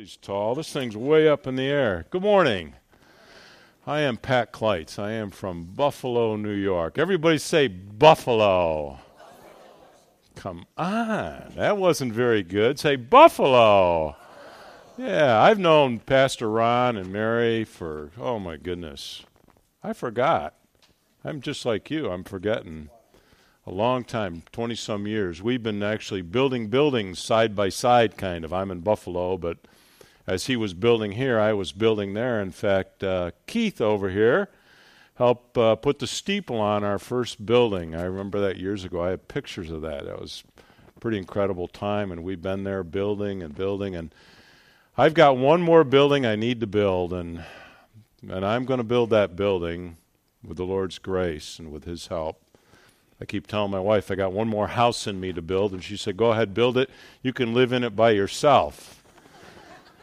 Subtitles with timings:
[0.00, 0.54] He's tall.
[0.54, 2.06] This thing's way up in the air.
[2.08, 2.72] Good morning.
[3.86, 4.98] I am Pat Kleitz.
[4.98, 6.96] I am from Buffalo, New York.
[6.96, 8.98] Everybody say Buffalo.
[10.36, 11.52] Come on.
[11.54, 12.78] That wasn't very good.
[12.78, 14.16] Say Buffalo.
[14.96, 19.26] Yeah, I've known Pastor Ron and Mary for, oh my goodness.
[19.82, 20.54] I forgot.
[21.22, 22.10] I'm just like you.
[22.10, 22.88] I'm forgetting.
[23.66, 25.42] A long time, 20 some years.
[25.42, 28.52] We've been actually building buildings side by side, kind of.
[28.54, 29.58] I'm in Buffalo, but
[30.26, 32.40] as he was building here, I was building there.
[32.40, 34.48] In fact, uh, Keith over here
[35.14, 37.94] helped uh, put the steeple on our first building.
[37.94, 39.02] I remember that years ago.
[39.02, 40.04] I have pictures of that.
[40.04, 40.44] That was
[41.00, 43.96] pretty incredible time, and we've been there building and building.
[43.96, 44.14] And
[44.96, 47.44] I've got one more building I need to build, and
[48.28, 49.96] and I'm going to build that building
[50.44, 52.40] with the Lord's grace and with His help.
[53.20, 55.82] I keep telling my wife I got one more house in me to build, and
[55.82, 56.90] she said, "Go ahead, build it.
[57.22, 58.99] You can live in it by yourself."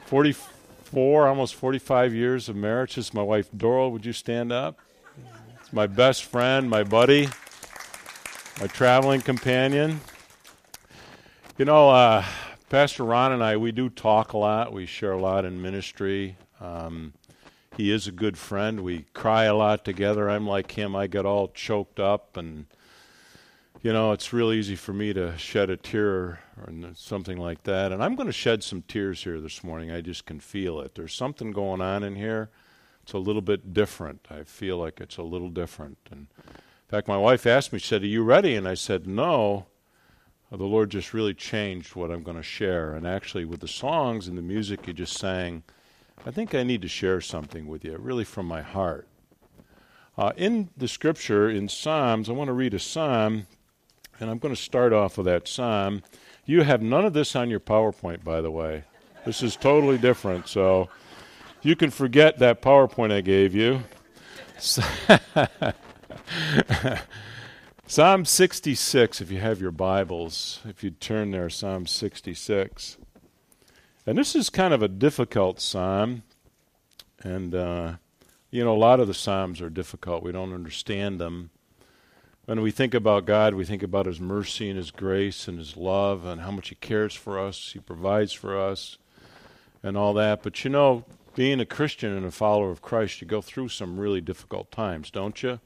[0.08, 2.96] 44, almost 45 years of marriage.
[2.96, 3.92] This is my wife, Doral.
[3.92, 4.80] Would you stand up?
[5.59, 7.28] It's my best friend, my buddy,
[8.62, 10.00] my traveling companion.
[11.58, 12.23] You know, uh,
[12.70, 14.72] Pastor Ron and I, we do talk a lot.
[14.72, 16.38] We share a lot in ministry.
[16.62, 17.14] Um,
[17.76, 18.80] he is a good friend.
[18.80, 20.30] We cry a lot together.
[20.30, 20.96] I'm like him.
[20.96, 22.66] I get all choked up and
[23.83, 26.39] you know, it's real easy for me to shed a tear or
[26.95, 27.92] something like that.
[27.92, 29.92] And I'm going to shed some tears here this morning.
[29.92, 30.95] I just can feel it.
[30.95, 32.50] There's something going on in here.
[33.03, 34.28] It's a little bit different.
[34.30, 35.97] I feel like it's a little different.
[36.11, 38.56] And in fact, my wife asked me, she said, Are you ready?
[38.56, 39.67] And I said, No.
[40.50, 42.94] The Lord just really changed what I'm going to share.
[42.94, 45.64] And actually, with the songs and the music you just sang,
[46.25, 49.08] I think I need to share something with you, really from my heart.
[50.17, 53.45] Uh, in the scripture, in Psalms, I want to read a psalm
[54.20, 56.04] and I'm going to start off with that psalm.
[56.46, 58.84] You have none of this on your PowerPoint, by the way.
[59.26, 60.48] This is totally different.
[60.48, 60.90] So
[61.62, 63.84] you can forget that PowerPoint I gave you.
[67.90, 72.97] Psalm 66, if you have your Bibles, if you turn there, Psalm 66.
[74.06, 76.24] And this is kind of a difficult psalm.
[77.22, 77.94] And, uh,
[78.52, 80.24] you know, a lot of the psalms are difficult.
[80.24, 81.50] We don't understand them.
[82.47, 85.75] When we think about God, we think about His mercy and His grace and His
[85.75, 88.97] love and how much He cares for us, He provides for us,
[89.84, 90.44] and all that.
[90.44, 91.03] But you know,
[91.35, 95.12] being a Christian and a follower of Christ, you go through some really difficult times,
[95.12, 95.59] don't you?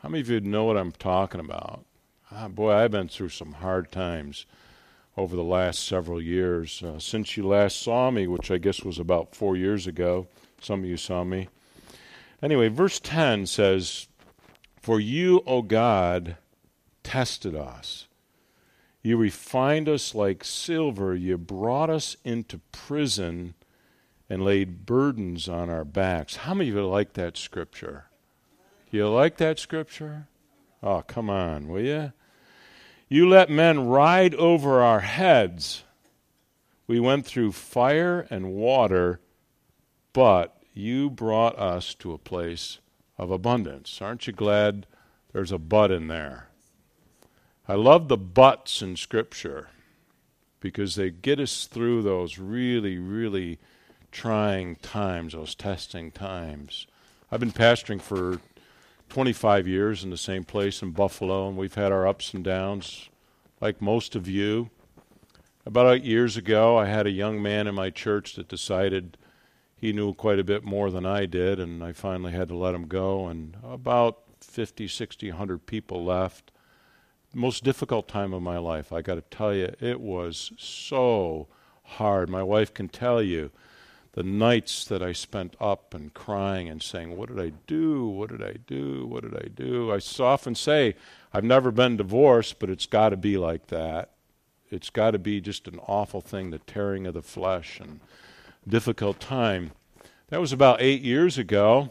[0.00, 1.86] How many of you know what I'm talking about?
[2.30, 4.44] Ah, boy, I've been through some hard times
[5.16, 6.82] over the last several years.
[6.82, 10.26] Uh, since you last saw me, which I guess was about four years ago,
[10.60, 11.48] some of you saw me.
[12.42, 14.08] Anyway, verse 10 says,
[14.86, 16.36] for you, O God,
[17.02, 18.06] tested us.
[19.02, 21.12] You refined us like silver.
[21.12, 23.54] You brought us into prison
[24.30, 26.36] and laid burdens on our backs.
[26.36, 28.04] How many of you like that scripture?
[28.92, 30.28] You like that scripture?
[30.84, 32.12] Oh, come on, will you?
[33.08, 35.82] You let men ride over our heads.
[36.86, 39.18] We went through fire and water,
[40.12, 42.78] but you brought us to a place
[43.18, 44.00] of abundance.
[44.00, 44.86] Aren't you glad
[45.32, 46.48] there's a but in there?
[47.68, 49.68] I love the buts in Scripture
[50.60, 53.58] because they get us through those really, really
[54.12, 56.86] trying times, those testing times.
[57.30, 58.40] I've been pastoring for
[59.08, 63.08] 25 years in the same place in Buffalo, and we've had our ups and downs,
[63.60, 64.70] like most of you.
[65.64, 69.16] About eight years ago, I had a young man in my church that decided
[69.76, 72.74] he knew quite a bit more than I did, and I finally had to let
[72.74, 73.26] him go.
[73.26, 76.50] And about 50, 60, 100 people left.
[77.34, 78.92] Most difficult time of my life.
[78.92, 81.48] I got to tell you, it was so
[81.84, 82.30] hard.
[82.30, 83.50] My wife can tell you
[84.12, 88.06] the nights that I spent up and crying and saying, What did I do?
[88.06, 89.06] What did I do?
[89.06, 89.92] What did I do?
[89.92, 90.96] I often say,
[91.34, 94.12] I've never been divorced, but it's got to be like that.
[94.70, 98.00] It's got to be just an awful thing, the tearing of the flesh and
[98.68, 99.72] difficult time.
[100.28, 101.90] That was about eight years ago.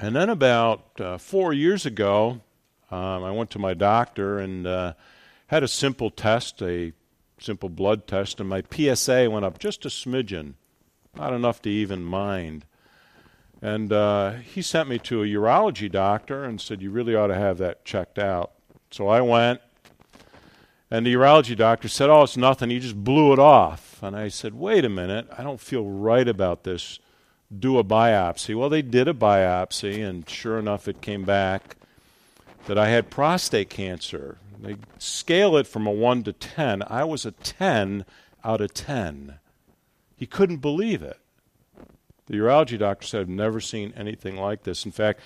[0.00, 2.40] And then about uh, four years ago,
[2.90, 4.94] um, I went to my doctor and uh,
[5.48, 6.92] had a simple test, a
[7.38, 10.54] simple blood test, and my PSA went up just a smidgen,
[11.14, 12.64] not enough to even mind.
[13.62, 17.34] And uh, he sent me to a urology doctor and said, You really ought to
[17.34, 18.52] have that checked out.
[18.90, 19.60] So I went,
[20.90, 22.70] and the urology doctor said, Oh, it's nothing.
[22.70, 24.02] He just blew it off.
[24.02, 25.28] And I said, Wait a minute.
[25.36, 26.98] I don't feel right about this.
[27.56, 28.56] Do a biopsy.
[28.56, 31.76] Well, they did a biopsy, and sure enough, it came back
[32.66, 34.38] that I had prostate cancer.
[34.60, 36.82] They scale it from a 1 to 10.
[36.88, 38.04] I was a 10
[38.44, 39.38] out of 10.
[40.16, 41.18] He couldn't believe it.
[42.26, 44.84] The urology doctor said, I've never seen anything like this.
[44.84, 45.20] In fact,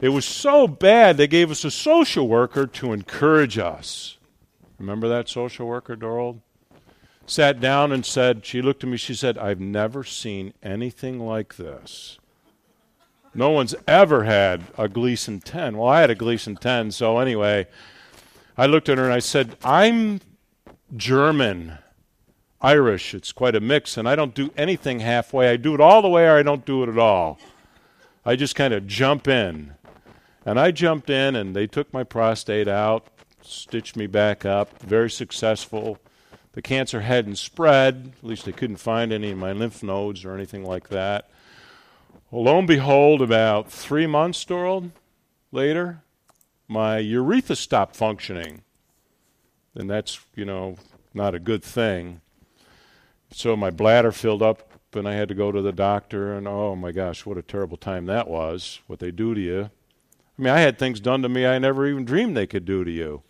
[0.00, 4.15] it was so bad they gave us a social worker to encourage us.
[4.78, 6.40] Remember that social worker, Doral?
[7.26, 11.56] Sat down and said, she looked at me, she said, I've never seen anything like
[11.56, 12.18] this.
[13.34, 15.76] No one's ever had a Gleason 10.
[15.76, 17.66] Well, I had a Gleason 10, so anyway,
[18.56, 20.20] I looked at her and I said, I'm
[20.96, 21.78] German.
[22.60, 23.14] Irish.
[23.14, 25.50] It's quite a mix, and I don't do anything halfway.
[25.50, 27.38] I do it all the way, or I don't do it at all.
[28.24, 29.74] I just kind of jump in.
[30.44, 33.08] And I jumped in, and they took my prostate out,
[33.46, 35.98] stitched me back up, very successful.
[36.52, 40.34] The cancer hadn't spread, at least they couldn't find any in my lymph nodes or
[40.34, 41.28] anything like that.
[42.30, 44.90] Well, lo and behold, about three months, Doral,
[45.52, 46.02] later,
[46.66, 48.62] my urethra stopped functioning.
[49.74, 50.76] And that's, you know,
[51.14, 52.20] not a good thing.
[53.30, 56.34] So my bladder filled up, and I had to go to the doctor.
[56.34, 58.80] And oh my gosh, what a terrible time that was!
[58.86, 59.70] What they do to you.
[60.38, 62.84] I mean, I had things done to me I never even dreamed they could do
[62.84, 63.22] to you.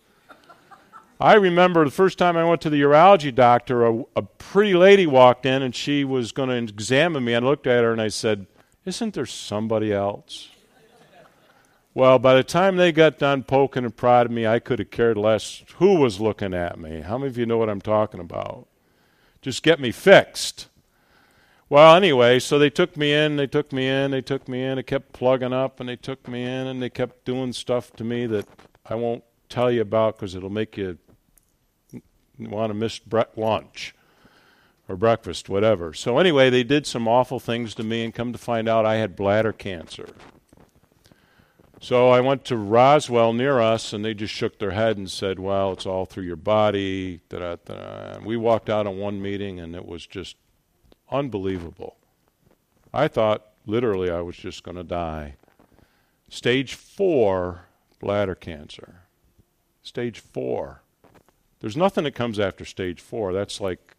[1.19, 5.07] I remember the first time I went to the urology doctor, a, a pretty lady
[5.07, 7.33] walked in and she was going to examine me.
[7.33, 8.45] I looked at her and I said,
[8.85, 10.49] Isn't there somebody else?
[11.95, 15.17] Well, by the time they got done poking and prodding me, I could have cared
[15.17, 17.01] less who was looking at me.
[17.01, 18.67] How many of you know what I'm talking about?
[19.41, 20.67] Just get me fixed.
[21.69, 24.77] Well, anyway, so they took me in, they took me in, they took me in,
[24.77, 28.03] it kept plugging up, and they took me in, and they kept doing stuff to
[28.03, 28.47] me that
[28.85, 30.99] I won't tell you about because it'll make you
[32.39, 33.93] want to miss bre- lunch
[34.87, 35.93] or breakfast, whatever.
[35.93, 38.95] So, anyway, they did some awful things to me, and come to find out I
[38.95, 40.09] had bladder cancer.
[41.79, 45.37] So I went to Roswell near us, and they just shook their head and said,
[45.37, 48.15] "Well, it's all through your body." Da-da-da.
[48.15, 50.37] And we walked out on one meeting, and it was just
[51.11, 51.97] unbelievable.
[52.93, 55.35] I thought literally I was just going to die.
[56.29, 57.65] Stage four
[57.99, 59.01] bladder cancer.
[59.83, 60.81] Stage four.
[61.59, 63.33] There's nothing that comes after stage four.
[63.33, 63.95] That's like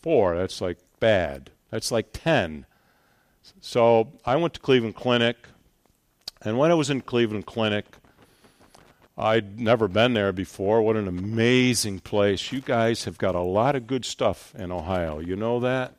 [0.00, 0.36] four.
[0.36, 1.50] That's like bad.
[1.70, 2.66] That's like ten.
[3.60, 5.36] So I went to Cleveland Clinic.
[6.42, 7.84] And when I was in Cleveland Clinic,
[9.16, 10.80] I'd never been there before.
[10.80, 12.50] What an amazing place.
[12.52, 15.18] You guys have got a lot of good stuff in Ohio.
[15.18, 15.94] You know that?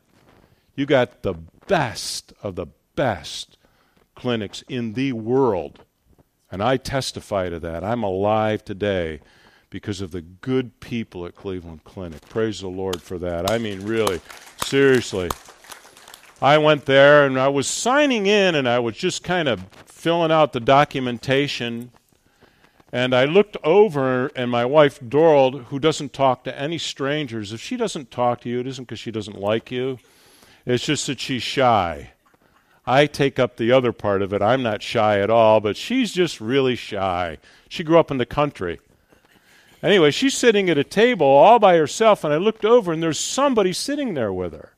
[0.76, 1.36] You got the
[1.68, 3.58] best of the best
[4.16, 5.86] clinics in the world.
[6.52, 7.84] And I testify to that.
[7.84, 9.22] I'm alive today
[9.72, 12.22] because of the good people at Cleveland Clinic.
[12.30, 13.50] Praise the Lord for that.
[13.50, 14.22] I mean, really,
[14.64, 15.32] seriously.
[16.42, 20.32] I went there and I was signing in and I was just kind of filling
[20.32, 21.92] out the documentation.
[22.92, 27.62] And I looked over, and my wife, Doral, who doesn't talk to any strangers, if
[27.62, 29.98] she doesn't talk to you, it isn't because she doesn't like you,
[30.66, 32.12] it's just that she's shy.
[32.86, 34.42] I take up the other part of it.
[34.42, 37.38] I'm not shy at all, but she's just really shy.
[37.70, 38.82] She grew up in the country.
[39.84, 43.20] Anyway, she's sitting at a table all by herself, and I looked over, and there's
[43.20, 44.74] somebody sitting there with her.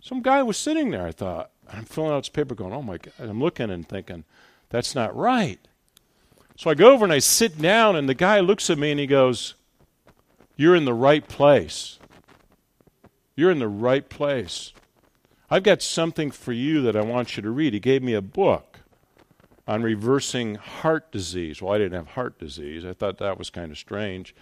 [0.00, 1.50] Some guy was sitting there, I thought.
[1.68, 3.12] I'm filling out this paper going, oh my God.
[3.18, 4.24] I'm looking and thinking,
[4.68, 5.58] that's not right.
[6.56, 9.00] So I go over and I sit down, and the guy looks at me and
[9.00, 9.54] he goes,
[10.56, 11.98] You're in the right place.
[13.34, 14.72] You're in the right place.
[15.50, 17.74] I've got something for you that I want you to read.
[17.74, 18.75] He gave me a book
[19.66, 21.60] on reversing heart disease.
[21.60, 22.84] Well, I didn't have heart disease.
[22.84, 24.34] I thought that was kind of strange.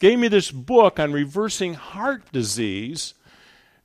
[0.00, 3.14] Gave me this book on reversing heart disease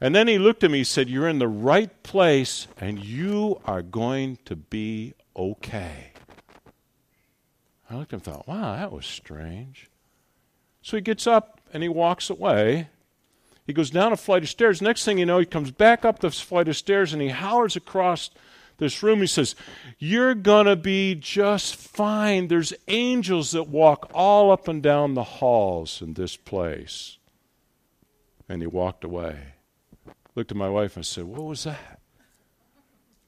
[0.03, 3.61] and then he looked at me and said, You're in the right place and you
[3.63, 6.11] are going to be okay.
[7.89, 9.89] I looked at him and thought, Wow, that was strange.
[10.81, 12.89] So he gets up and he walks away.
[13.65, 14.81] He goes down a flight of stairs.
[14.81, 17.77] Next thing you know, he comes back up this flight of stairs and he hollers
[17.77, 18.29] across
[18.83, 19.21] this room.
[19.21, 19.55] He says,
[19.97, 22.47] You're going to be just fine.
[22.47, 27.17] There's angels that walk all up and down the halls in this place.
[28.47, 29.53] And he walked away
[30.35, 31.99] looked at my wife and said, What was that?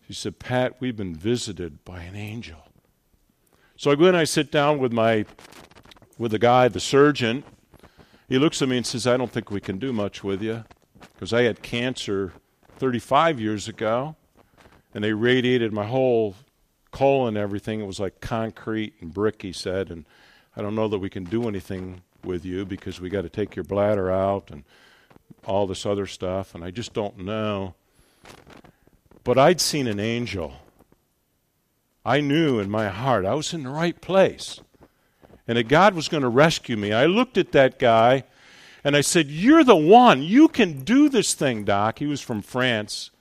[0.08, 2.68] She said, Pat, we've been visited by an angel.
[3.76, 5.26] So I go in and I sit down with my
[6.18, 7.44] with the guy, the surgeon.
[8.30, 10.64] He looks at me and says, I don't think we can do much with you.
[11.14, 12.34] Because I had cancer
[12.78, 14.16] 35 years ago,
[14.96, 16.36] and they radiated my whole
[16.92, 17.82] colon and everything.
[17.82, 20.06] It was like concrete and brick, he said, and
[20.56, 23.58] I don't know that we can do anything with you because we got to take
[23.58, 24.64] your bladder out and
[25.46, 27.76] all this other stuff, and I just don't know.
[29.26, 30.54] But I'd seen an angel.
[32.06, 34.62] I knew in my heart I was in the right place
[35.46, 36.94] and that God was going to rescue me.
[36.94, 38.24] I looked at that guy,
[38.84, 40.22] And I said, You're the one.
[40.22, 42.00] You can do this thing, Doc.
[42.00, 43.12] He was from France.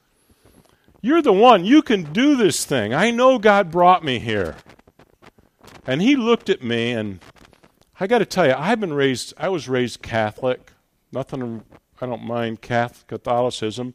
[1.04, 1.66] You're the one.
[1.66, 2.94] You can do this thing.
[2.94, 4.56] I know God brought me here.
[5.87, 7.20] And he looked at me, and
[8.00, 10.73] I got to tell you, I've been raised, I was raised Catholic.
[11.12, 11.62] Nothing,
[12.00, 13.92] I don't mind Catholicism.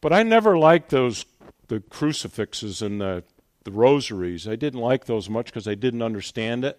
[0.00, 1.24] But I never liked those,
[1.66, 3.24] the crucifixes and the,
[3.64, 4.46] the rosaries.
[4.46, 6.78] I didn't like those much because I didn't understand it.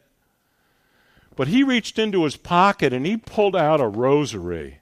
[1.35, 4.79] But he reached into his pocket and he pulled out a rosary.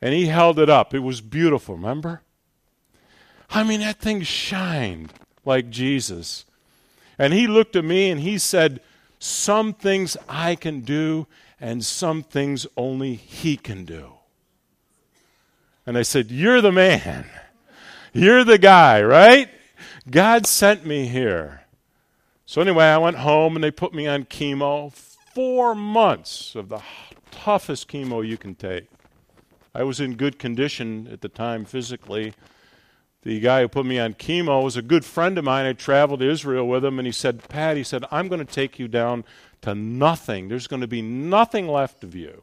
[0.00, 0.94] And he held it up.
[0.94, 2.22] It was beautiful, remember?
[3.54, 5.12] I mean, that thing shined
[5.44, 6.44] like Jesus.
[7.18, 8.80] And he looked at me and he said,
[9.20, 11.28] Some things I can do,
[11.60, 14.14] and some things only he can do.
[15.86, 17.26] And I said, You're the man.
[18.12, 19.48] You're the guy, right?
[20.10, 21.62] God sent me here.
[22.46, 26.82] So, anyway, I went home and they put me on chemo four months of the
[27.30, 28.88] toughest chemo you can take.
[29.74, 32.34] I was in good condition at the time physically.
[33.24, 35.64] The guy who put me on chemo was a good friend of mine.
[35.64, 38.52] I traveled to Israel with him, and he said, Pat, he said, I'm going to
[38.52, 39.24] take you down
[39.62, 40.48] to nothing.
[40.48, 42.42] There's going to be nothing left of you.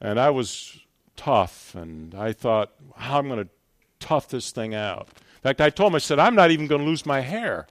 [0.00, 0.78] And I was
[1.16, 3.50] tough, and I thought, how am I going to
[3.98, 5.08] tough this thing out?
[5.08, 7.66] In fact, I told him, I said, I'm not even going to lose my hair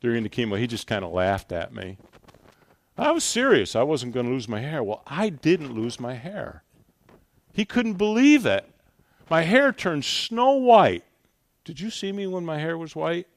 [0.00, 0.58] during the chemo.
[0.58, 1.96] He just kind of laughed at me.
[2.98, 3.76] I was serious.
[3.76, 4.82] I wasn't going to lose my hair.
[4.82, 6.64] Well, I didn't lose my hair.
[7.52, 8.68] He couldn't believe it.
[9.30, 11.04] My hair turned snow white.
[11.64, 13.28] Did you see me when my hair was white?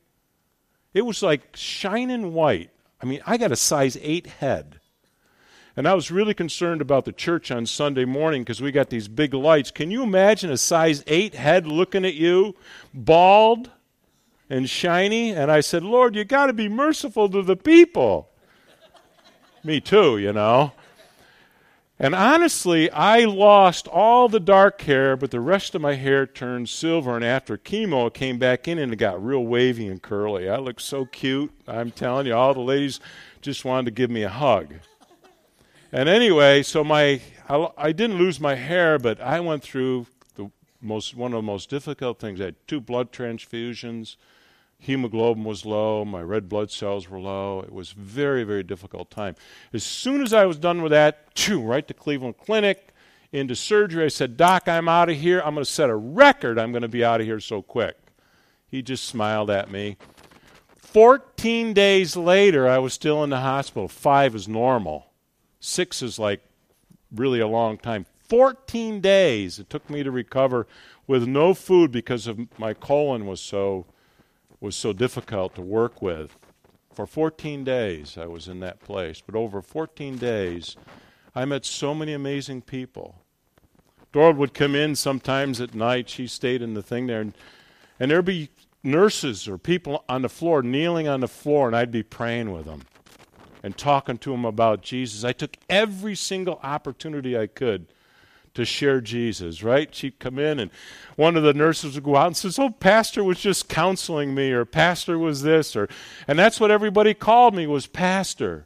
[0.94, 2.72] It was like shining white.
[3.02, 4.80] I mean, I got a size 8 head.
[5.76, 9.08] And I was really concerned about the church on Sunday morning because we got these
[9.08, 9.72] big lights.
[9.72, 12.56] Can you imagine a size 8 head looking at you,
[12.94, 13.70] bald
[14.50, 15.32] and shiny?
[15.32, 18.30] And I said, Lord, you got to be merciful to the people.
[19.64, 20.74] Me too, you know.
[22.04, 26.68] And honestly, I lost all the dark hair, but the rest of my hair turned
[26.68, 27.16] silver.
[27.16, 30.50] And after chemo, it came back in and it got real wavy and curly.
[30.50, 31.54] I looked so cute.
[31.66, 33.00] I'm telling you, all the ladies
[33.42, 34.74] just wanted to give me a hug.
[35.94, 40.52] And anyway, so my I, I didn't lose my hair, but I went through the
[40.82, 42.42] most one of the most difficult things.
[42.42, 44.18] I had two blood transfusions
[44.84, 47.62] hemoglobin was low, my red blood cells were low.
[47.62, 49.36] It was very, very difficult time.
[49.72, 52.94] As soon as I was done with that, choo, right to Cleveland Clinic,
[53.32, 54.06] into surgery.
[54.06, 55.40] I said, Doc, I'm out of here.
[55.40, 56.60] I'm going to set a record.
[56.60, 57.98] I'm going to be out of here so quick.
[58.68, 59.98] He just smiled at me.
[60.76, 63.88] 14 days later, I was still in the hospital.
[63.88, 65.08] Five is normal,
[65.60, 66.42] six is like
[67.12, 68.06] really a long time.
[68.30, 70.68] 14 days it took me to recover
[71.08, 73.86] with no food because of my colon was so
[74.64, 76.38] was so difficult to work with.
[76.94, 79.22] For 14 days, I was in that place.
[79.24, 80.78] But over 14 days,
[81.36, 83.16] I met so many amazing people.
[84.14, 86.08] Dora would come in sometimes at night.
[86.08, 87.20] She stayed in the thing there.
[87.20, 87.34] And,
[88.00, 88.50] and there'd be
[88.84, 92.66] nurses or people on the floor, kneeling on the floor, and I'd be praying with
[92.66, 92.84] them
[93.64, 95.26] and talking to them about Jesus.
[95.26, 97.88] I took every single opportunity I could
[98.54, 99.94] to share Jesus, right?
[99.94, 100.72] She'd come in and
[101.16, 104.52] one of the nurses would go out and says, Oh, Pastor was just counseling me,
[104.52, 105.88] or Pastor was this, or
[106.28, 108.66] and that's what everybody called me was Pastor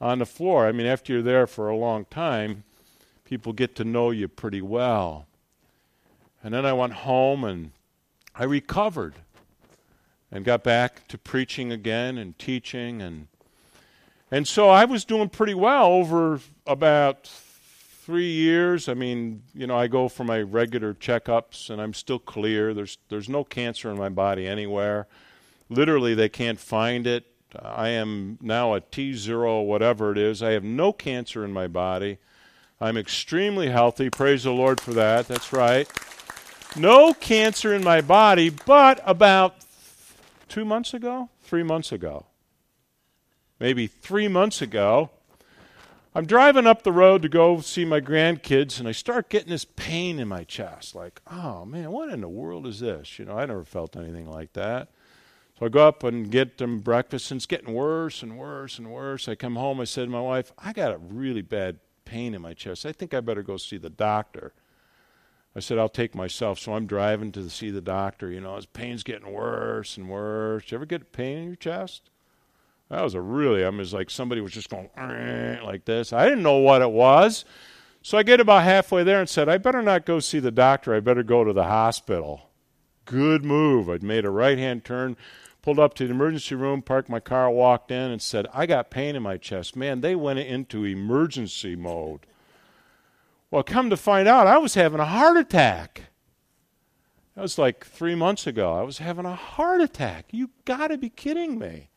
[0.00, 0.66] on the floor.
[0.66, 2.64] I mean, after you're there for a long time,
[3.24, 5.26] people get to know you pretty well.
[6.44, 7.70] And then I went home and
[8.34, 9.14] I recovered
[10.30, 13.28] and got back to preaching again and teaching and
[14.30, 17.30] and so I was doing pretty well over about
[18.04, 22.18] three years, I mean, you know, I go for my regular checkups and I'm still
[22.18, 22.74] clear.
[22.74, 25.06] There's there's no cancer in my body anywhere.
[25.68, 27.26] Literally, they can't find it.
[27.60, 30.42] I am now a T zero, whatever it is.
[30.42, 32.18] I have no cancer in my body.
[32.80, 34.10] I'm extremely healthy.
[34.10, 35.28] Praise the Lord for that.
[35.28, 35.88] That's right.
[36.74, 39.56] No cancer in my body, but about
[40.48, 42.26] two months ago, three months ago,
[43.60, 45.10] maybe three months ago,
[46.14, 49.64] I'm driving up the road to go see my grandkids, and I start getting this
[49.64, 50.94] pain in my chest.
[50.94, 53.18] Like, oh man, what in the world is this?
[53.18, 54.90] You know, I never felt anything like that.
[55.58, 58.90] So I go up and get them breakfast, and it's getting worse and worse and
[58.90, 59.26] worse.
[59.26, 62.42] I come home, I said to my wife, I got a really bad pain in
[62.42, 62.84] my chest.
[62.84, 64.52] I think I better go see the doctor.
[65.56, 66.58] I said, I'll take myself.
[66.58, 68.30] So I'm driving to see the doctor.
[68.30, 70.70] You know, his pain's getting worse and worse.
[70.70, 72.10] You ever get pain in your chest?
[72.92, 74.90] That was a really, I mean, it's like somebody was just going
[75.64, 76.12] like this.
[76.12, 77.46] I didn't know what it was.
[78.02, 80.94] So I get about halfway there and said, I better not go see the doctor.
[80.94, 82.50] I better go to the hospital.
[83.06, 83.88] Good move.
[83.88, 85.16] I'd made a right hand turn,
[85.62, 88.90] pulled up to the emergency room, parked my car, walked in, and said, I got
[88.90, 89.74] pain in my chest.
[89.74, 92.26] Man, they went into emergency mode.
[93.50, 96.10] Well, come to find out, I was having a heart attack.
[97.36, 98.74] That was like three months ago.
[98.74, 100.26] I was having a heart attack.
[100.30, 101.88] You got to be kidding me.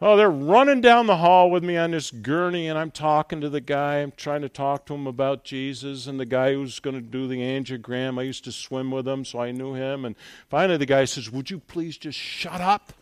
[0.00, 3.48] Oh, they're running down the hall with me on this gurney, and I'm talking to
[3.48, 3.98] the guy.
[3.98, 7.28] I'm trying to talk to him about Jesus, and the guy who's going to do
[7.28, 8.18] the angiogram.
[8.18, 10.04] I used to swim with him, so I knew him.
[10.04, 10.16] And
[10.50, 12.92] finally, the guy says, Would you please just shut up?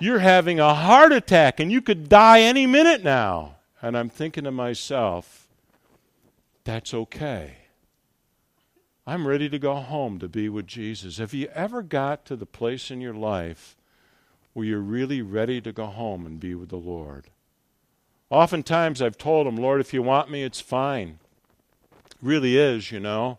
[0.00, 3.56] You're having a heart attack, and you could die any minute now.
[3.82, 5.48] And I'm thinking to myself,
[6.64, 7.58] That's okay.
[9.06, 11.18] I'm ready to go home to be with Jesus.
[11.18, 13.76] Have you ever got to the place in your life
[14.54, 17.26] where you're really ready to go home and be with the Lord?
[18.30, 21.18] Oftentimes I've told him, Lord, if you want me, it's fine.
[22.06, 23.38] It really is, you know.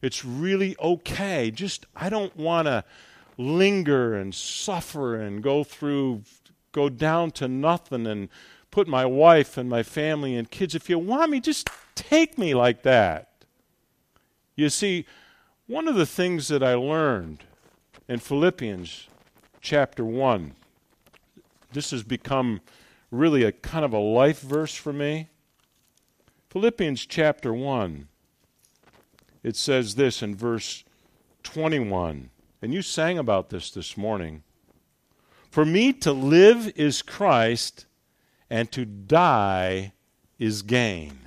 [0.00, 1.50] It's really okay.
[1.50, 2.84] Just, I don't want to
[3.36, 6.22] linger and suffer and go through,
[6.72, 8.28] go down to nothing and
[8.70, 10.74] put my wife and my family and kids.
[10.74, 13.30] If you want me, just take me like that.
[14.56, 15.06] You see,
[15.66, 17.44] one of the things that I learned
[18.08, 19.08] in Philippians
[19.64, 20.54] chapter 1,
[21.72, 22.60] this has become
[23.10, 25.30] really a kind of a life verse for me.
[26.50, 28.06] Philippians chapter 1,
[29.42, 30.84] it says this in verse
[31.44, 32.28] 21,
[32.60, 34.42] and you sang about this this morning.
[35.50, 37.86] For me to live is Christ,
[38.50, 39.94] and to die
[40.38, 41.20] is gain.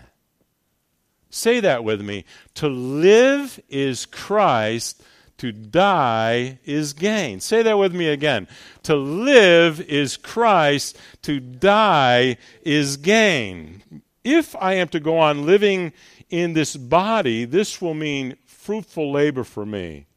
[1.32, 2.24] Say that with me.
[2.56, 5.02] To live is Christ,
[5.38, 7.40] to die is gain.
[7.40, 8.48] Say that with me again.
[8.84, 13.84] To live is Christ, to die is gain.
[14.24, 15.94] If I am to go on living
[16.30, 20.08] in this body, this will mean fruitful labor for me.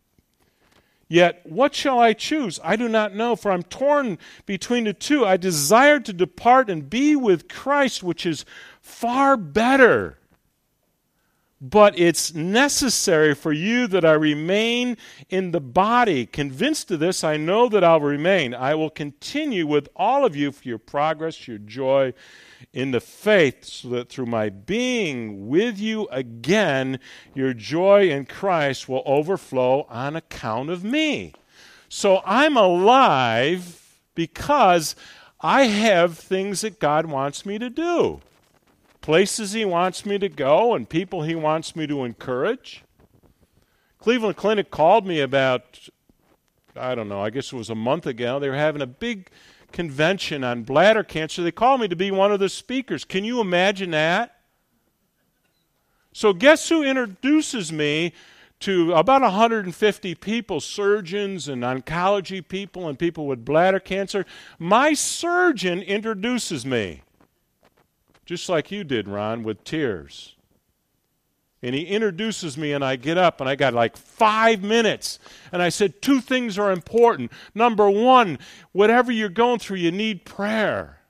[1.06, 2.60] Yet, what shall I choose?
[2.62, 5.26] I do not know, for I'm torn between the two.
[5.26, 8.44] I desire to depart and be with Christ, which is
[8.80, 10.19] far better
[11.60, 14.96] but it's necessary for you that I remain
[15.28, 16.24] in the body.
[16.24, 18.54] Convinced of this, I know that I'll remain.
[18.54, 22.14] I will continue with all of you for your progress, your joy
[22.72, 26.98] in the faith, so that through my being with you again,
[27.34, 31.34] your joy in Christ will overflow on account of me.
[31.90, 34.96] So I'm alive because
[35.40, 38.20] I have things that God wants me to do
[39.00, 42.84] places he wants me to go and people he wants me to encourage.
[43.98, 45.88] Cleveland Clinic called me about,
[46.76, 48.38] I don't know, I guess it was a month ago.
[48.38, 49.30] They were having a big
[49.72, 51.42] convention on bladder cancer.
[51.42, 53.04] They called me to be one of the speakers.
[53.04, 54.36] Can you imagine that?
[56.12, 58.12] So, guess who introduces me
[58.60, 64.26] to about 150 people surgeons and oncology people and people with bladder cancer?
[64.58, 67.02] My surgeon introduces me
[68.30, 70.36] just like you did, Ron, with tears.
[71.64, 75.18] And he introduces me, and I get up, and I got like five minutes.
[75.50, 77.32] And I said, Two things are important.
[77.56, 78.38] Number one,
[78.70, 81.00] whatever you're going through, you need prayer.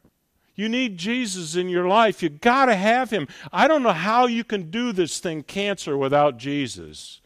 [0.54, 2.22] You need Jesus in your life.
[2.22, 3.28] You got to have him.
[3.52, 7.20] I don't know how you can do this thing, cancer, without Jesus.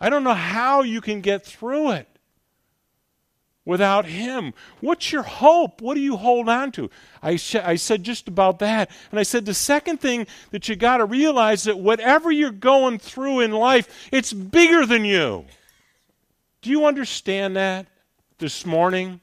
[0.00, 2.15] I don't know how you can get through it
[3.66, 4.54] without Him?
[4.80, 5.82] What's your hope?
[5.82, 6.88] What do you hold on to?
[7.22, 8.90] I, sh- I said just about that.
[9.10, 12.98] And I said the second thing that you got to realize that whatever you're going
[12.98, 15.44] through in life, it's bigger than you.
[16.62, 17.86] Do you understand that
[18.38, 19.20] this morning?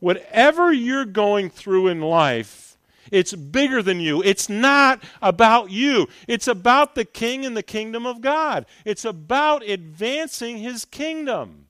[0.00, 2.76] Whatever you're going through in life,
[3.12, 4.22] it's bigger than you.
[4.22, 6.08] It's not about you.
[6.26, 8.66] It's about the king and the kingdom of God.
[8.84, 11.61] It's about advancing his kingdom.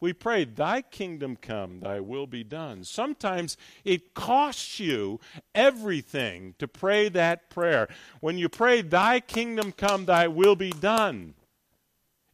[0.00, 2.84] We pray, Thy kingdom come, Thy will be done.
[2.84, 5.20] Sometimes it costs you
[5.54, 7.88] everything to pray that prayer.
[8.20, 11.34] When you pray, Thy kingdom come, Thy will be done,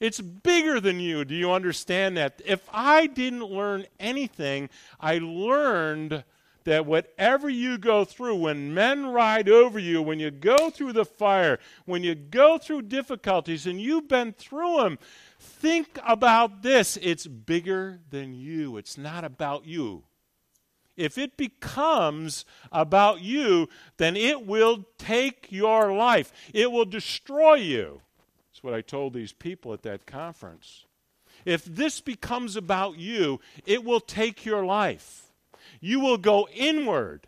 [0.03, 1.25] it's bigger than you.
[1.25, 2.43] Do you understand that?
[2.45, 6.25] If I didn't learn anything, I learned
[6.65, 11.05] that whatever you go through, when men ride over you, when you go through the
[11.05, 14.99] fire, when you go through difficulties, and you've been through them,
[15.43, 20.05] Think about this it's bigger than you, it's not about you.
[20.97, 28.03] If it becomes about you, then it will take your life, it will destroy you.
[28.51, 30.85] That's what I told these people at that conference.
[31.45, 35.33] If this becomes about you, it will take your life.
[35.81, 37.27] You will go inward.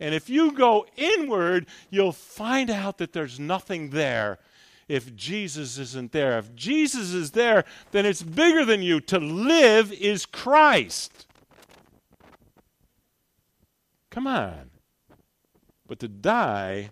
[0.00, 4.40] And if you go inward, you'll find out that there's nothing there
[4.90, 6.38] if Jesus isn't there.
[6.38, 9.00] If Jesus is there, then it's bigger than you.
[9.00, 11.26] To live is Christ.
[14.10, 14.70] Come on.
[15.86, 16.90] But to die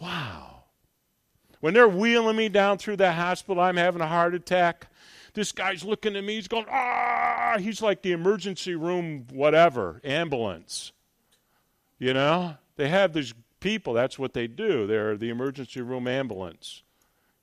[0.00, 0.64] Wow.
[1.60, 4.88] When they're wheeling me down through that hospital, I'm having a heart attack.
[5.34, 6.34] This guy's looking at me.
[6.34, 7.56] He's going, ah!
[7.58, 10.92] He's like the emergency room, whatever, ambulance.
[11.98, 12.56] You know?
[12.76, 14.86] They have these people, that's what they do.
[14.86, 16.82] They're the emergency room ambulance.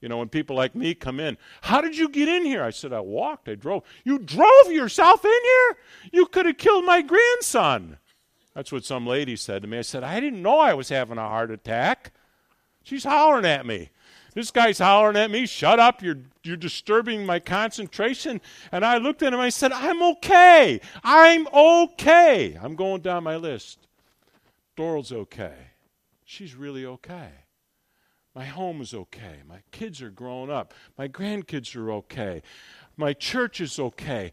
[0.01, 2.61] You know, when people like me come in, how did you get in here?
[2.61, 3.83] I said, I walked, I drove.
[4.03, 5.77] You drove yourself in here?
[6.11, 7.97] You could have killed my grandson.
[8.53, 9.77] That's what some lady said to me.
[9.77, 12.11] I said, I didn't know I was having a heart attack.
[12.83, 13.91] She's hollering at me.
[14.33, 18.41] This guy's hollering at me, shut up, you're, you're disturbing my concentration.
[18.71, 20.81] And I looked at him, I said, I'm okay.
[21.03, 22.57] I'm okay.
[22.61, 23.87] I'm going down my list.
[24.75, 25.53] Doral's okay.
[26.25, 27.29] She's really okay.
[28.35, 29.41] My home is okay.
[29.47, 30.73] My kids are growing up.
[30.97, 32.41] My grandkids are okay.
[32.97, 34.31] My church is okay.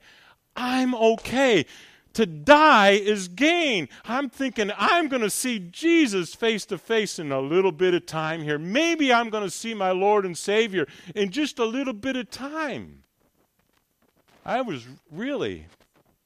[0.57, 1.67] I'm okay.
[2.15, 3.89] To die is gain.
[4.05, 8.07] I'm thinking I'm going to see Jesus face to face in a little bit of
[8.07, 8.59] time here.
[8.59, 12.31] Maybe I'm going to see my Lord and Savior in just a little bit of
[12.31, 13.05] time.
[14.45, 15.67] I was really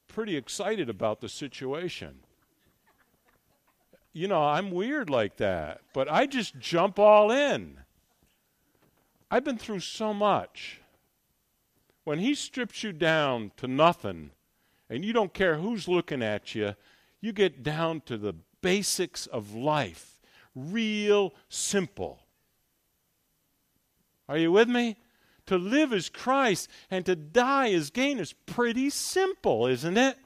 [0.09, 2.21] pretty excited about the situation.
[4.17, 7.79] You know, I'm weird like that, but I just jump all in.
[9.29, 10.81] I've been through so much.
[12.05, 14.31] When He strips you down to nothing,
[14.89, 16.77] and you don't care who's looking at you,
[17.21, 20.21] you get down to the basics of life.
[20.55, 22.21] Real simple.
[24.29, 24.97] Are you with me?
[25.47, 30.17] To live is Christ and to die is gain is pretty simple, isn't it?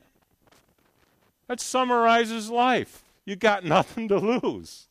[1.47, 3.08] That summarizes life.
[3.29, 4.89] You got nothing to lose.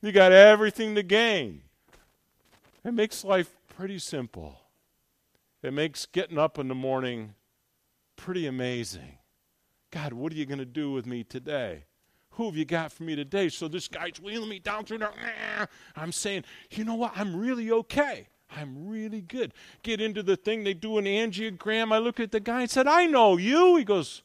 [0.00, 1.62] You got everything to gain.
[2.84, 4.60] It makes life pretty simple.
[5.64, 7.34] It makes getting up in the morning
[8.14, 9.18] pretty amazing.
[9.90, 11.84] God, what are you going to do with me today?
[12.30, 13.48] Who have you got for me today?
[13.48, 15.10] So this guy's wheeling me down through there.
[15.96, 17.12] I'm saying, you know what?
[17.16, 18.28] I'm really okay.
[18.56, 19.54] I'm really good.
[19.82, 20.62] Get into the thing.
[20.62, 21.92] They do an angiogram.
[21.92, 23.74] I look at the guy and said, I know you.
[23.76, 24.22] He goes,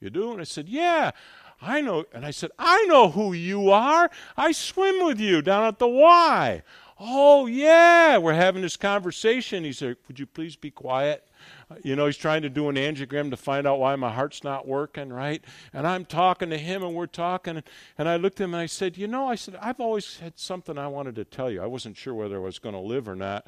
[0.00, 0.32] You do?
[0.32, 1.12] And I said, Yeah,
[1.60, 2.04] I know.
[2.12, 4.10] And I said, I know who you are.
[4.36, 6.62] I swim with you down at the Y.
[6.98, 8.16] Oh, yeah.
[8.16, 9.64] We're having this conversation.
[9.64, 11.26] He said, Would you please be quiet?
[11.70, 14.42] Uh, you know, he's trying to do an angiogram to find out why my heart's
[14.42, 15.44] not working, right?
[15.72, 17.62] And I'm talking to him and we're talking.
[17.98, 20.38] And I looked at him and I said, You know, I said, I've always had
[20.38, 21.62] something I wanted to tell you.
[21.62, 23.46] I wasn't sure whether I was going to live or not.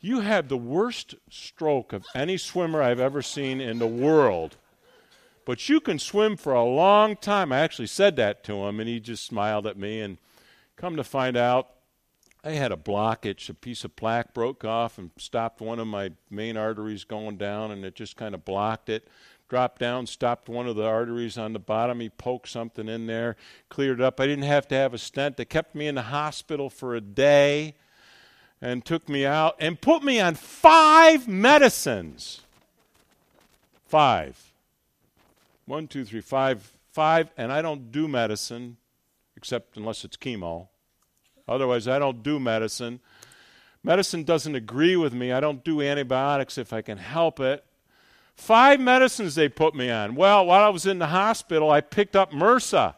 [0.00, 4.56] You had the worst stroke of any swimmer I've ever seen in the world.
[5.44, 7.52] But you can swim for a long time.
[7.52, 10.00] I actually said that to him, and he just smiled at me.
[10.00, 10.18] And
[10.76, 11.70] come to find out,
[12.44, 13.48] I had a blockage.
[13.48, 17.70] A piece of plaque broke off and stopped one of my main arteries going down,
[17.70, 19.08] and it just kind of blocked it.
[19.48, 22.00] Dropped down, stopped one of the arteries on the bottom.
[22.00, 23.36] He poked something in there,
[23.68, 24.18] cleared it up.
[24.18, 25.36] I didn't have to have a stent.
[25.36, 27.74] They kept me in the hospital for a day
[28.62, 32.40] and took me out and put me on five medicines.
[33.86, 34.51] Five.
[35.72, 36.70] One, two, three, five.
[36.90, 38.76] Five, and I don't do medicine
[39.38, 40.68] except unless it's chemo.
[41.48, 43.00] Otherwise, I don't do medicine.
[43.82, 45.32] Medicine doesn't agree with me.
[45.32, 47.64] I don't do antibiotics if I can help it.
[48.36, 50.14] Five medicines they put me on.
[50.14, 52.94] Well, while I was in the hospital, I picked up MRSA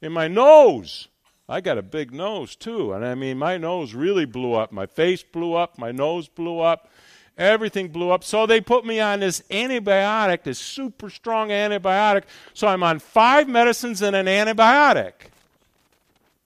[0.00, 1.08] in my nose.
[1.46, 2.94] I got a big nose too.
[2.94, 4.72] And I mean, my nose really blew up.
[4.72, 5.76] My face blew up.
[5.76, 6.88] My nose blew up.
[7.36, 8.22] Everything blew up.
[8.22, 12.24] So they put me on this antibiotic, this super strong antibiotic.
[12.52, 15.12] So I'm on five medicines and an antibiotic.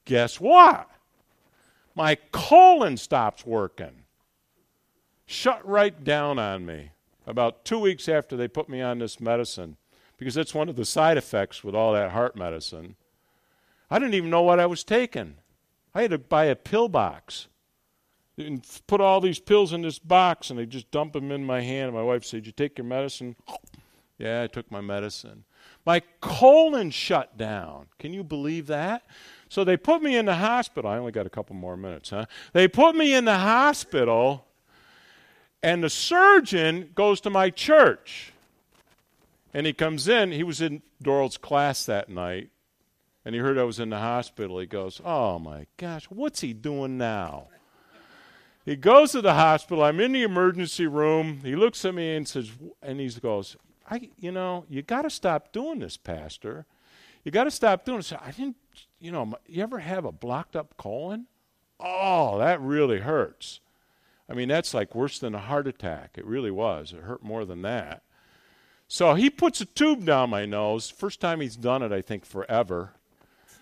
[0.06, 0.88] Guess what?
[1.94, 4.04] My colon stops working.
[5.26, 6.92] Shut right down on me
[7.26, 9.76] about two weeks after they put me on this medicine
[10.16, 12.96] because that's one of the side effects with all that heart medicine.
[13.90, 15.34] I didn't even know what I was taking.
[15.94, 17.48] I had to buy a pill box
[18.38, 21.60] and put all these pills in this box and they just dump them in my
[21.60, 21.88] hand.
[21.88, 23.36] And My wife said, You take your medicine?
[24.18, 25.44] Yeah, I took my medicine.
[25.86, 27.86] My colon shut down.
[27.98, 29.04] Can you believe that?
[29.48, 30.90] So they put me in the hospital.
[30.90, 32.26] I only got a couple more minutes, huh?
[32.52, 34.46] They put me in the hospital,
[35.62, 38.32] and the surgeon goes to my church.
[39.54, 40.32] And he comes in.
[40.32, 42.50] He was in Doral's class that night,
[43.24, 44.58] and he heard I was in the hospital.
[44.58, 47.48] He goes, Oh my gosh, what's he doing now?
[48.68, 49.82] He goes to the hospital.
[49.82, 51.40] I'm in the emergency room.
[51.42, 52.50] He looks at me and says,
[52.82, 53.56] and he goes,
[53.90, 56.66] I, you know, you got to stop doing this, Pastor.
[57.24, 58.12] You got to stop doing this.
[58.12, 58.56] I didn't
[59.00, 61.28] you know, you ever have a blocked up colon?
[61.80, 63.60] Oh, that really hurts.
[64.28, 66.16] I mean, that's like worse than a heart attack.
[66.16, 66.92] It really was.
[66.92, 68.02] It hurt more than that.
[68.86, 70.90] So he puts a tube down my nose.
[70.90, 72.92] First time he's done it, I think, forever.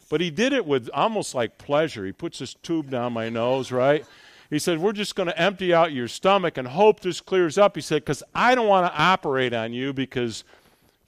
[0.09, 2.05] But he did it with almost like pleasure.
[2.05, 4.05] He puts this tube down my nose, right?
[4.51, 7.77] He said, We're just going to empty out your stomach and hope this clears up.
[7.77, 10.45] He said, Because I don't want to operate on you because,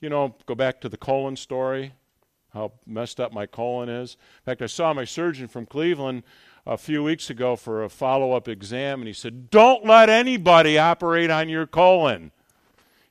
[0.01, 1.93] you know, go back to the colon story,
[2.53, 4.17] how messed up my colon is.
[4.41, 6.23] In fact, I saw my surgeon from Cleveland
[6.67, 10.79] a few weeks ago for a follow up exam, and he said, Don't let anybody
[10.79, 12.33] operate on your colon.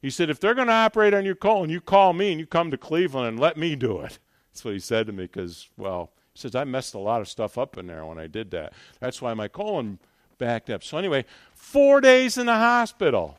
[0.01, 2.45] He said, If they're going to operate on your colon, you call me and you
[2.45, 4.19] come to Cleveland and let me do it.
[4.53, 7.27] That's what he said to me because, well, he says, I messed a lot of
[7.27, 8.73] stuff up in there when I did that.
[8.99, 9.99] That's why my colon
[10.37, 10.83] backed up.
[10.83, 13.37] So, anyway, four days in the hospital.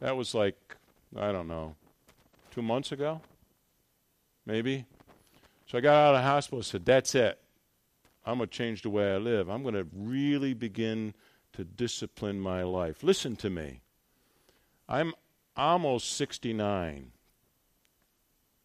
[0.00, 0.76] That was like,
[1.16, 1.76] I don't know,
[2.50, 3.20] two months ago?
[4.46, 4.84] Maybe?
[5.66, 7.38] So I got out of the hospital and said, That's it.
[8.26, 9.48] I'm going to change the way I live.
[9.48, 11.14] I'm going to really begin
[11.54, 13.02] to discipline my life.
[13.02, 13.80] Listen to me.
[14.88, 15.14] I'm
[15.56, 17.12] almost 69.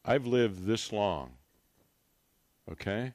[0.06, 1.32] I've lived this long.
[2.72, 3.14] Okay?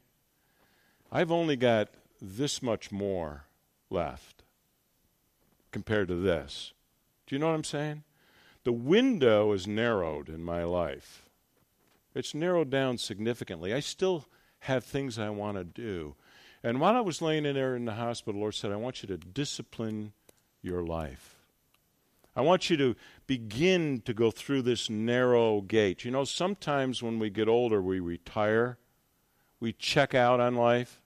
[1.11, 1.89] I've only got
[2.21, 3.45] this much more
[3.89, 4.34] left
[5.75, 6.71] compared to this.
[7.27, 8.03] Do you know what I'm saying?
[8.63, 11.25] The window is narrowed in my life.
[12.13, 13.73] It's narrowed down significantly.
[13.73, 14.25] I still
[14.59, 16.15] have things I want to do.
[16.63, 19.03] And while I was laying in there in the hospital, the Lord said, I want
[19.03, 20.13] you to discipline
[20.61, 21.35] your life.
[22.33, 22.95] I want you to
[23.27, 26.05] begin to go through this narrow gate.
[26.05, 28.77] You know, sometimes when we get older, we retire
[29.59, 31.01] we check out on life.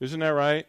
[0.00, 0.66] Isn't that right?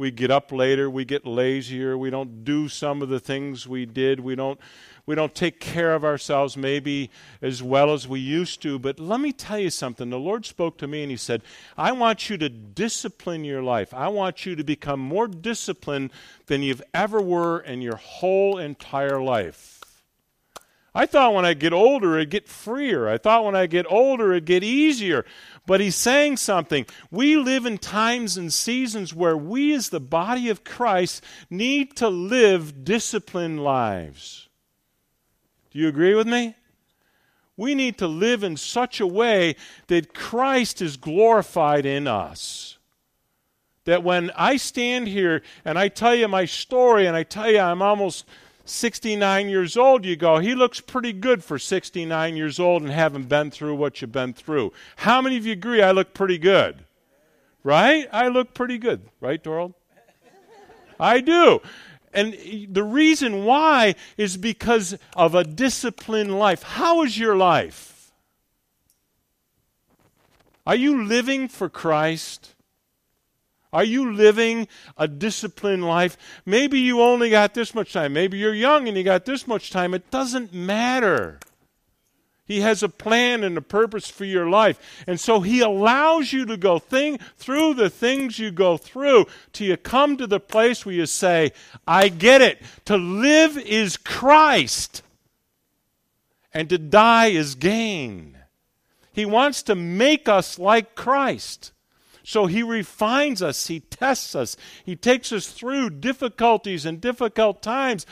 [0.00, 3.84] We get up later, we get lazier, we don't do some of the things we
[3.84, 4.58] did, we don't
[5.04, 7.10] we don't take care of ourselves maybe
[7.42, 8.78] as well as we used to.
[8.78, 10.08] But let me tell you something.
[10.08, 11.42] The Lord spoke to me and He said,
[11.76, 13.92] I want you to discipline your life.
[13.92, 16.12] I want you to become more disciplined
[16.46, 19.80] than you've ever were in your whole entire life.
[20.94, 23.08] I thought when I get older, it'd get freer.
[23.08, 25.24] I thought when I get older, it'd get easier.
[25.70, 26.84] But he's saying something.
[27.12, 32.08] We live in times and seasons where we, as the body of Christ, need to
[32.08, 34.48] live disciplined lives.
[35.70, 36.56] Do you agree with me?
[37.56, 39.54] We need to live in such a way
[39.86, 42.78] that Christ is glorified in us.
[43.84, 47.60] That when I stand here and I tell you my story and I tell you
[47.60, 48.24] I'm almost
[48.70, 53.28] 69 years old, you go, he looks pretty good for 69 years old and haven't
[53.28, 54.72] been through what you've been through.
[54.96, 56.84] How many of you agree I look pretty good?
[57.62, 58.08] Right?
[58.12, 59.08] I look pretty good.
[59.20, 59.74] Right, Doral?
[60.98, 61.60] I do.
[62.12, 62.36] And
[62.68, 66.62] the reason why is because of a disciplined life.
[66.62, 68.12] How is your life?
[70.66, 72.54] Are you living for Christ?
[73.72, 76.16] Are you living a disciplined life?
[76.44, 78.12] Maybe you only got this much time.
[78.12, 79.94] Maybe you're young and you got this much time.
[79.94, 81.38] It doesn't matter.
[82.50, 85.04] He has a plan and a purpose for your life.
[85.06, 89.68] And so he allows you to go thing, through the things you go through till
[89.68, 91.52] you come to the place where you say,
[91.86, 92.60] I get it.
[92.86, 95.02] To live is Christ,
[96.52, 98.36] and to die is gain.
[99.12, 101.70] He wants to make us like Christ.
[102.22, 108.06] So he refines us, he tests us, he takes us through difficulties and difficult times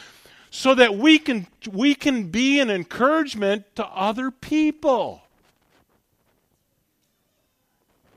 [0.50, 5.22] so that we can, we can be an encouragement to other people.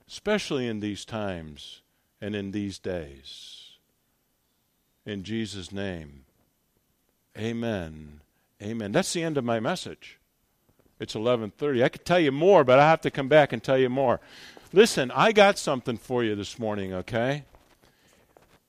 [0.07, 1.81] Especially in these times
[2.21, 3.77] and in these days.
[5.05, 6.25] In Jesus' name.
[7.37, 8.21] Amen.
[8.61, 8.91] Amen.
[8.91, 10.19] That's the end of my message.
[10.99, 11.83] It's 11:30.
[11.83, 14.19] I could tell you more, but I have to come back and tell you more.
[14.73, 17.43] Listen, I got something for you this morning, okay?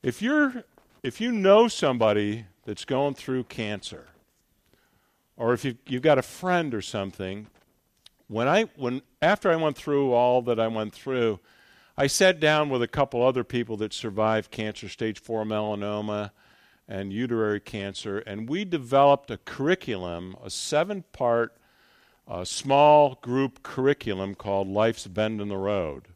[0.02, 0.64] If you're
[1.04, 4.06] if you know somebody that's going through cancer,
[5.36, 7.46] or if you've, you've got a friend or something,
[8.26, 11.38] when I when after I went through all that I went through,
[11.96, 16.32] I sat down with a couple other people that survived cancer, stage four melanoma,
[16.88, 21.56] and uterine cancer, and we developed a curriculum, a seven part
[22.28, 26.08] a small group curriculum called Life's Bend in the Road.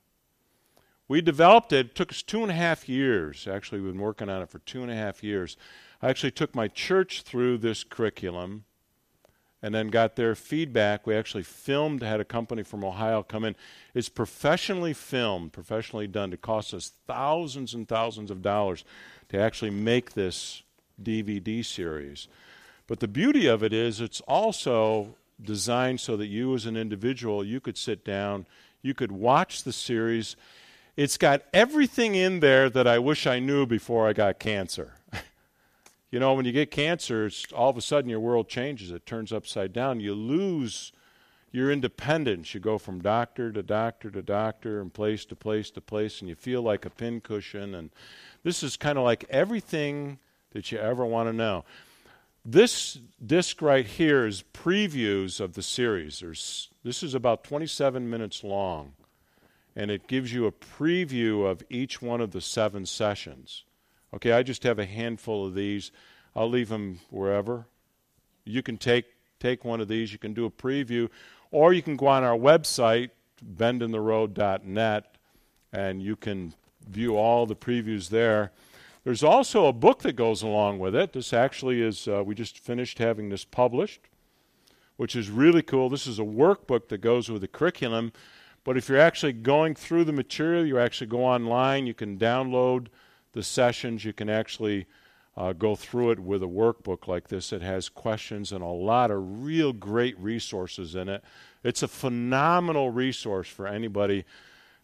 [1.08, 3.46] We developed it, it took us two and a half years.
[3.46, 5.56] Actually, we've been working on it for two and a half years.
[6.02, 8.64] I actually took my church through this curriculum
[9.62, 11.06] and then got their feedback.
[11.06, 13.56] We actually filmed, had a company from Ohio come in.
[13.94, 16.32] It's professionally filmed, professionally done.
[16.32, 18.84] It cost us thousands and thousands of dollars
[19.28, 20.62] to actually make this
[21.02, 22.28] DVD series.
[22.86, 27.44] But the beauty of it is, it's also designed so that you as an individual
[27.44, 28.46] you could sit down
[28.82, 30.36] you could watch the series
[30.96, 34.94] it's got everything in there that i wish i knew before i got cancer
[36.10, 39.32] you know when you get cancer all of a sudden your world changes it turns
[39.32, 40.92] upside down you lose
[41.56, 42.52] your independence.
[42.52, 46.28] You go from doctor to doctor to doctor and place to place to place, and
[46.28, 47.74] you feel like a pincushion.
[47.74, 47.90] And
[48.42, 50.18] this is kind of like everything
[50.50, 51.64] that you ever want to know.
[52.48, 56.20] This disc right here is previews of the series.
[56.20, 58.92] There's, this is about 27 minutes long,
[59.74, 63.64] and it gives you a preview of each one of the seven sessions.
[64.14, 65.90] Okay, I just have a handful of these.
[66.36, 67.66] I'll leave them wherever.
[68.44, 69.06] You can take
[69.40, 70.12] take one of these.
[70.12, 71.10] You can do a preview.
[71.50, 73.10] Or you can go on our website,
[73.56, 75.16] bendintheroad.net,
[75.72, 76.54] and you can
[76.88, 78.52] view all the previews there.
[79.06, 81.12] There's also a book that goes along with it.
[81.12, 84.00] This actually is, uh, we just finished having this published,
[84.96, 85.88] which is really cool.
[85.88, 88.12] This is a workbook that goes with the curriculum.
[88.64, 92.88] But if you're actually going through the material, you actually go online, you can download
[93.30, 94.86] the sessions, you can actually
[95.36, 97.52] uh, go through it with a workbook like this.
[97.52, 101.22] It has questions and a lot of real great resources in it.
[101.62, 104.24] It's a phenomenal resource for anybody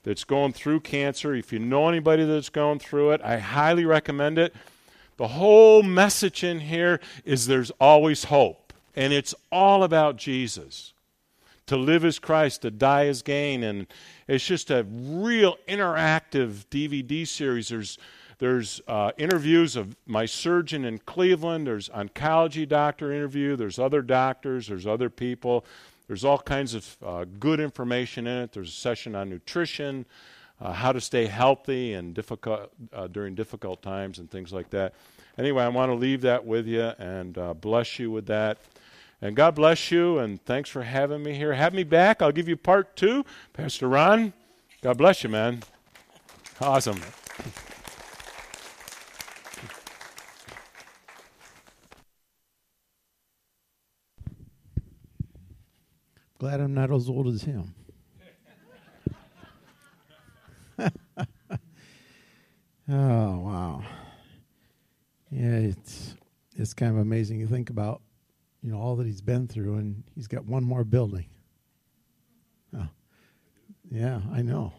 [0.02, 1.34] that's going through cancer.
[1.34, 4.54] If you know anybody that's going through it, I highly recommend it.
[5.16, 10.94] The whole message in here is there's always hope, and it's all about Jesus.
[11.66, 13.86] To live as Christ, to die as gain, and
[14.26, 17.68] it's just a real interactive DVD series.
[17.68, 17.98] There's
[18.42, 21.68] there's uh, interviews of my surgeon in Cleveland.
[21.68, 23.54] There's oncology doctor interview.
[23.54, 24.66] There's other doctors.
[24.66, 25.64] There's other people.
[26.12, 28.52] There's all kinds of uh, good information in it.
[28.52, 30.04] There's a session on nutrition,
[30.60, 34.92] uh, how to stay healthy and difficult uh, during difficult times, and things like that.
[35.38, 38.58] Anyway, I want to leave that with you and uh, bless you with that.
[39.22, 41.54] And God bless you, and thanks for having me here.
[41.54, 42.20] Have me back.
[42.20, 43.24] I'll give you part two.
[43.54, 44.34] Pastor Ron,
[44.82, 45.62] God bless you, man.
[46.60, 47.00] Awesome.
[56.42, 57.72] Glad I'm not as old as him.
[62.88, 63.84] oh wow.
[65.30, 66.16] Yeah, it's
[66.56, 67.38] it's kind of amazing.
[67.38, 68.02] You think about,
[68.60, 71.26] you know, all that he's been through, and he's got one more building.
[72.76, 72.88] Oh,
[73.88, 74.72] yeah, I know.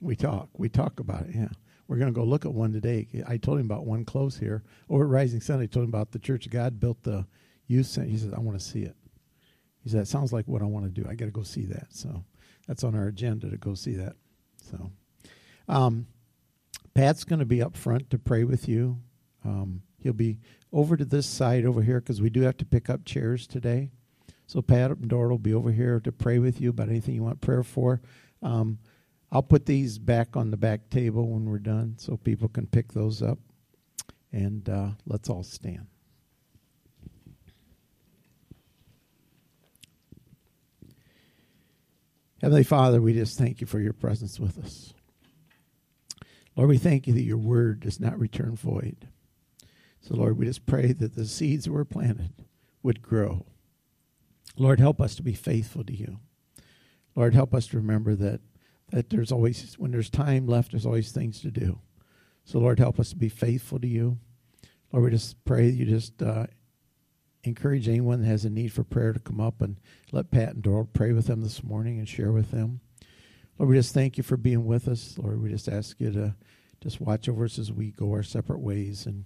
[0.00, 0.48] We talk.
[0.58, 1.36] We talk about it.
[1.36, 1.50] Yeah,
[1.86, 3.06] we're going to go look at one today.
[3.28, 5.60] I told him about one close here over at Rising Sun.
[5.60, 7.28] I told him about the Church of God built the
[7.68, 8.08] youth center.
[8.08, 8.96] He says, "I want to see it."
[9.86, 11.08] He said, "That sounds like what I want to do.
[11.08, 12.24] I got to go see that." So
[12.66, 14.16] that's on our agenda to go see that.
[14.68, 14.90] So,
[15.68, 16.08] um,
[16.92, 18.98] Pat's going to be up front to pray with you.
[19.44, 20.40] Um, he'll be
[20.72, 23.92] over to this side over here because we do have to pick up chairs today.
[24.48, 27.22] So Pat and Doral will be over here to pray with you about anything you
[27.22, 28.00] want prayer for.
[28.42, 28.78] Um,
[29.30, 32.92] I'll put these back on the back table when we're done so people can pick
[32.92, 33.38] those up.
[34.32, 35.86] And uh, let's all stand.
[42.40, 44.92] Heavenly Father, we just thank you for your presence with us.
[46.54, 49.08] Lord, we thank you that your word does not return void.
[50.00, 52.32] So, Lord, we just pray that the seeds that were planted
[52.82, 53.46] would grow.
[54.56, 56.18] Lord, help us to be faithful to you.
[57.14, 58.40] Lord, help us to remember that,
[58.90, 61.80] that there's always, when there's time left, there's always things to do.
[62.44, 64.18] So, Lord, help us to be faithful to you.
[64.92, 66.46] Lord, we just pray you just uh,
[67.46, 69.78] encourage anyone that has a need for prayer to come up and
[70.12, 72.80] let Pat and Doral pray with them this morning and share with them.
[73.58, 75.16] Lord, we just thank you for being with us.
[75.18, 76.34] Lord, we just ask you to
[76.80, 79.06] just watch over us as we go our separate ways.
[79.06, 79.24] And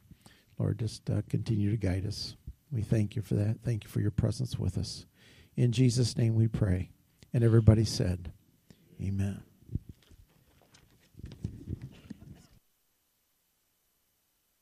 [0.59, 2.37] Lord, just uh, continue to guide us.
[2.71, 3.63] We thank you for that.
[3.65, 5.07] Thank you for your presence with us.
[5.57, 6.91] In Jesus' name we pray.
[7.33, 8.33] And everybody said,
[9.03, 9.50] Amen.